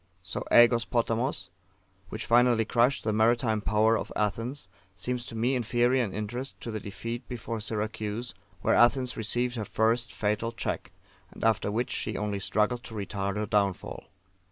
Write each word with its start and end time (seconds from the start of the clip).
So, 0.23 0.43
AEgos 0.51 0.83
Potamos, 0.89 1.49
which 2.09 2.25
finally 2.25 2.65
crushed 2.65 3.03
the 3.03 3.13
maritime 3.13 3.61
power 3.61 3.95
of 3.95 4.11
Athens, 4.15 4.67
seems 4.95 5.27
to 5.27 5.35
me 5.35 5.53
inferior 5.53 6.03
in 6.03 6.11
interest 6.11 6.59
to 6.61 6.71
the 6.71 6.79
defeat 6.79 7.27
before 7.27 7.59
Syracuse, 7.59 8.33
where 8.61 8.73
Athens 8.73 9.15
received 9.15 9.57
her 9.57 9.63
first 9.65 10.11
fatal 10.11 10.53
check, 10.53 10.91
and 11.29 11.43
after 11.43 11.69
which 11.71 11.91
she 11.91 12.17
only 12.17 12.39
struggled 12.39 12.81
to 12.85 12.95
retard 12.95 13.35
her 13.37 13.45
downfall. 13.45 14.05